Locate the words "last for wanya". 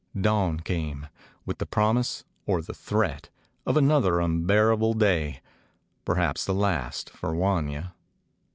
6.55-7.91